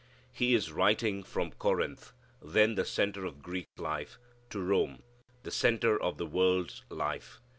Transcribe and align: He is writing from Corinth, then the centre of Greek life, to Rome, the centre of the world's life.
He 0.31 0.55
is 0.55 0.71
writing 0.71 1.21
from 1.23 1.51
Corinth, 1.51 2.11
then 2.41 2.73
the 2.73 2.85
centre 2.85 3.23
of 3.23 3.43
Greek 3.43 3.67
life, 3.77 4.17
to 4.49 4.59
Rome, 4.59 5.03
the 5.43 5.51
centre 5.51 6.01
of 6.01 6.17
the 6.17 6.25
world's 6.25 6.81
life. 6.89 7.39